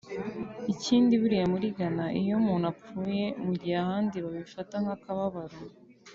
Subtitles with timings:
[0.73, 5.57] Ikindi buriya muri Ghana iyo umuntu apfuye mugihe ahandi babifata nk’akababaro